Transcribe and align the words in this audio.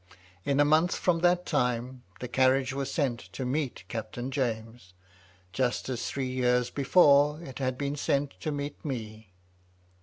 In 0.45 0.59
a 0.59 0.65
month 0.65 0.95
from 0.95 1.19
that 1.19 1.45
time, 1.45 2.01
the 2.21 2.27
carriage 2.27 2.73
was 2.73 2.91
sent 2.91 3.19
to 3.33 3.45
meet 3.45 3.83
Captain 3.87 4.31
James; 4.31 4.95
just 5.53 5.89
as 5.89 6.09
three 6.09 6.31
years 6.31 6.71
before 6.71 7.39
it 7.43 7.59
had 7.59 7.77
been 7.77 7.95
sent 7.95 8.31
to 8.39 8.51
meet 8.51 8.83
me. 8.83 9.29